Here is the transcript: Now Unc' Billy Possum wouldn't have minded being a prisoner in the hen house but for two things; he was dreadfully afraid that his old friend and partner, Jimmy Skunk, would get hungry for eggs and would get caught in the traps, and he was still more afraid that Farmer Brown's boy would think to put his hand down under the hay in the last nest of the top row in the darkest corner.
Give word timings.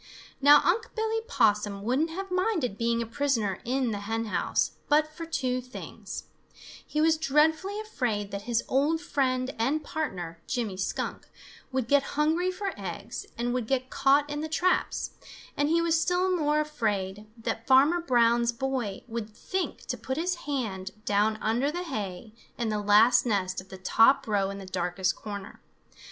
Now 0.41 0.61
Unc' 0.65 0.95
Billy 0.95 1.21
Possum 1.27 1.83
wouldn't 1.83 2.09
have 2.09 2.31
minded 2.31 2.75
being 2.75 3.03
a 3.03 3.05
prisoner 3.05 3.59
in 3.63 3.91
the 3.91 3.99
hen 3.99 4.25
house 4.25 4.71
but 4.89 5.13
for 5.13 5.27
two 5.27 5.61
things; 5.61 6.23
he 6.83 6.99
was 6.99 7.17
dreadfully 7.19 7.79
afraid 7.79 8.31
that 8.31 8.41
his 8.49 8.63
old 8.67 8.99
friend 8.99 9.53
and 9.59 9.83
partner, 9.83 10.41
Jimmy 10.47 10.75
Skunk, 10.75 11.29
would 11.71 11.87
get 11.87 12.01
hungry 12.17 12.49
for 12.49 12.73
eggs 12.75 13.27
and 13.37 13.53
would 13.53 13.67
get 13.67 13.91
caught 13.91 14.27
in 14.27 14.41
the 14.41 14.49
traps, 14.49 15.11
and 15.55 15.69
he 15.69 15.83
was 15.83 16.01
still 16.01 16.35
more 16.35 16.59
afraid 16.59 17.27
that 17.37 17.67
Farmer 17.67 18.01
Brown's 18.01 18.51
boy 18.51 19.03
would 19.07 19.29
think 19.29 19.85
to 19.85 19.97
put 19.99 20.17
his 20.17 20.33
hand 20.49 20.89
down 21.05 21.37
under 21.43 21.71
the 21.71 21.83
hay 21.83 22.33
in 22.57 22.69
the 22.69 22.81
last 22.81 23.23
nest 23.23 23.61
of 23.61 23.69
the 23.69 23.77
top 23.77 24.25
row 24.25 24.49
in 24.49 24.57
the 24.57 24.65
darkest 24.65 25.15
corner. 25.15 25.61